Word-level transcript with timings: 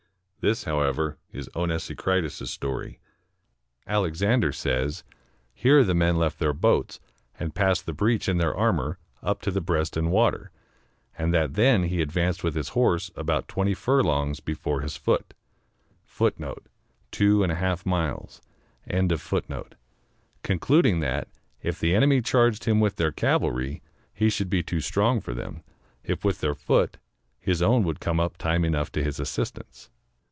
"This, 0.51 0.63
however, 0.63 1.19
is 1.31 1.47
Onesicritus's 1.55 2.49
story. 2.49 2.99
Alexander 3.85 4.51
says, 4.51 5.03
here 5.53 5.83
the 5.83 5.93
men 5.93 6.15
left 6.15 6.39
their 6.39 6.51
boats, 6.51 6.99
and 7.39 7.53
passed 7.53 7.85
the 7.85 7.93
breach 7.93 8.27
in 8.27 8.37
their 8.39 8.57
armor, 8.57 8.97
up 9.21 9.43
to 9.43 9.51
the 9.51 9.61
breast 9.61 9.95
in 9.95 10.09
water, 10.09 10.49
and 11.15 11.31
that 11.31 11.53
then 11.53 11.83
he 11.83 12.01
advanced 12.01 12.43
with 12.43 12.55
his 12.55 12.69
horse 12.69 13.11
about 13.15 13.47
twenty 13.47 13.75
furlongs 13.75 14.39
^ 14.39 14.43
before 14.43 14.81
his 14.81 14.97
foot, 14.97 15.35
concluding 16.09 16.57
that 21.01 21.27
if 21.61 21.79
the 21.79 21.93
enemy 21.95 22.19
charged 22.21 22.63
him 22.63 22.79
with 22.79 22.95
their 22.95 23.11
cavalry, 23.11 23.83
he 24.11 24.27
should 24.27 24.49
be 24.49 24.63
too 24.63 24.81
strong 24.81 25.21
for 25.21 25.35
them; 25.35 25.61
if 26.03 26.25
with 26.25 26.39
their 26.39 26.55
foot, 26.55 26.97
his 27.39 27.61
own 27.61 27.83
would 27.83 27.99
come 27.99 28.19
up 28.19 28.37
time 28.39 28.65
enough 28.65 28.91
to 28.91 29.03
his 29.03 29.19
assistance. 29.19 29.91